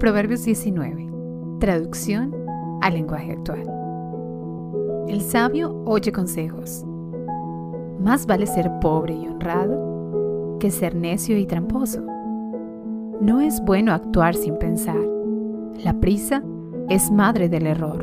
[0.00, 1.10] Proverbios 19.
[1.58, 2.34] Traducción
[2.80, 3.70] al lenguaje actual.
[5.08, 6.86] El sabio oye consejos.
[8.02, 12.00] Más vale ser pobre y honrado que ser necio y tramposo.
[13.20, 14.96] No es bueno actuar sin pensar.
[15.84, 16.42] La prisa
[16.88, 18.02] es madre del error.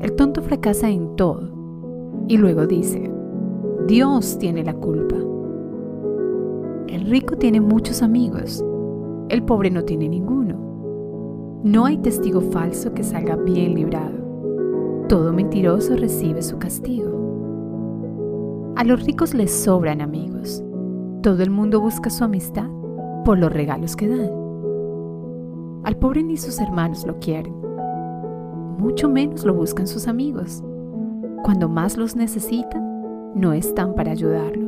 [0.00, 1.52] El tonto fracasa en todo
[2.26, 3.08] y luego dice,
[3.86, 5.14] Dios tiene la culpa.
[6.88, 8.64] El rico tiene muchos amigos,
[9.28, 10.69] el pobre no tiene ninguno.
[11.62, 14.16] No hay testigo falso que salga bien librado.
[15.08, 17.10] Todo mentiroso recibe su castigo.
[18.76, 20.64] A los ricos les sobran amigos.
[21.22, 22.70] Todo el mundo busca su amistad
[23.26, 24.30] por los regalos que dan.
[25.84, 27.54] Al pobre ni sus hermanos lo quieren.
[28.78, 30.64] Mucho menos lo buscan sus amigos.
[31.44, 34.66] Cuando más los necesitan, no están para ayudarlo.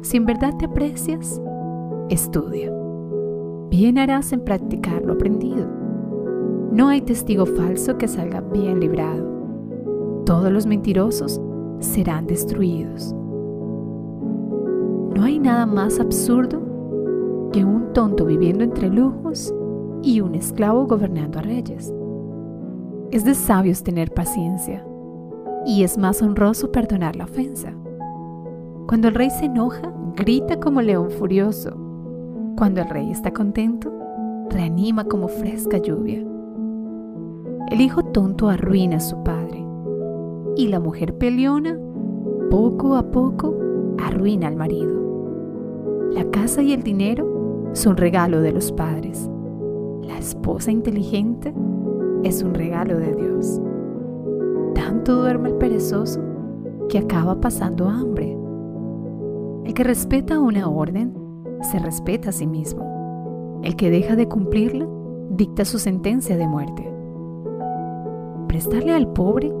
[0.00, 1.42] Si en verdad te aprecias,
[2.08, 2.77] estudia.
[3.70, 5.66] Bien harás en practicar lo aprendido.
[6.72, 9.26] No hay testigo falso que salga bien librado.
[10.24, 11.40] Todos los mentirosos
[11.78, 13.14] serán destruidos.
[15.14, 16.62] No hay nada más absurdo
[17.52, 19.54] que un tonto viviendo entre lujos
[20.02, 21.92] y un esclavo gobernando a reyes.
[23.10, 24.84] Es de sabios tener paciencia
[25.66, 27.74] y es más honroso perdonar la ofensa.
[28.86, 31.87] Cuando el rey se enoja, grita como león furioso.
[32.58, 33.88] Cuando el rey está contento,
[34.50, 36.26] reanima como fresca lluvia.
[37.70, 39.64] El hijo tonto arruina a su padre
[40.56, 41.78] y la mujer peleona,
[42.50, 43.54] poco a poco,
[44.02, 46.10] arruina al marido.
[46.10, 49.30] La casa y el dinero son regalo de los padres.
[50.02, 51.54] La esposa inteligente
[52.24, 53.62] es un regalo de Dios.
[54.74, 56.20] Tanto duerme el perezoso
[56.88, 58.36] que acaba pasando hambre.
[59.64, 61.27] El que respeta una orden,
[61.62, 63.60] se respeta a sí mismo.
[63.62, 64.86] El que deja de cumplirla,
[65.30, 66.92] dicta su sentencia de muerte.
[68.48, 69.52] Prestarle al pobre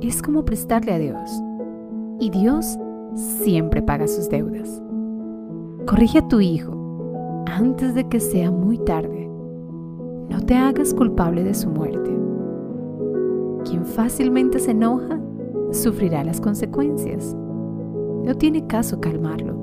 [0.00, 1.30] es como prestarle a Dios.
[2.18, 2.78] Y Dios
[3.14, 4.82] siempre paga sus deudas.
[5.86, 6.72] Corrige a tu hijo
[7.46, 9.28] antes de que sea muy tarde.
[10.28, 12.10] No te hagas culpable de su muerte.
[13.64, 15.20] Quien fácilmente se enoja
[15.70, 17.34] sufrirá las consecuencias.
[18.24, 19.54] No tiene caso calmarlo,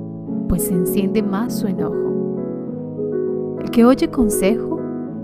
[0.50, 3.56] pues se enciende más su enojo.
[3.60, 4.80] El que oye consejo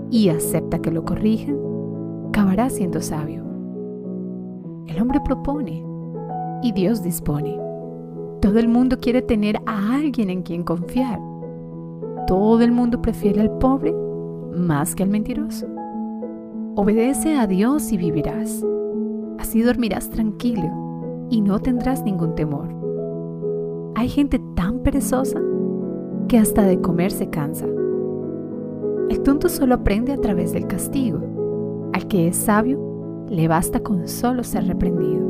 [0.09, 1.59] y acepta que lo corrijan,
[2.29, 3.43] acabará siendo sabio.
[4.85, 5.85] El hombre propone
[6.63, 7.59] y Dios dispone.
[8.41, 11.19] Todo el mundo quiere tener a alguien en quien confiar.
[12.25, 13.93] Todo el mundo prefiere al pobre
[14.55, 15.67] más que al mentiroso.
[16.75, 18.65] Obedece a Dios y vivirás.
[19.39, 20.71] Así dormirás tranquilo
[21.29, 22.76] y no tendrás ningún temor.
[23.97, 25.41] Hay gente tan perezosa
[26.27, 27.65] que hasta de comer se cansa.
[29.09, 31.19] El tonto solo aprende a través del castigo.
[31.93, 35.25] Al que es sabio, le basta con solo ser reprendido.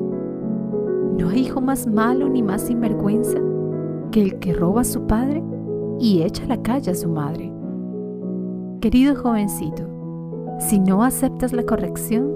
[1.18, 3.40] No hay hijo más malo ni más sinvergüenza
[4.12, 5.42] que el que roba a su padre
[5.98, 7.50] y echa a la calle a su madre.
[8.82, 9.84] Querido jovencito,
[10.60, 12.34] si no aceptas la corrección,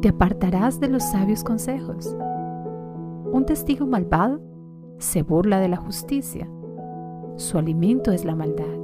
[0.00, 2.16] te apartarás de los sabios consejos.
[3.30, 4.40] Un testigo malvado
[5.00, 6.48] se burla de la justicia.
[7.36, 8.78] Su alimento es la maldad.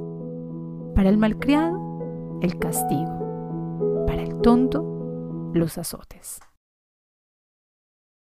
[0.95, 4.05] Para el malcriado, el castigo.
[4.07, 6.39] Para el tonto, los azotes.